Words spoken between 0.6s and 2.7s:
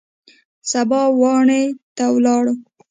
سبا واڼې ته ولاړو.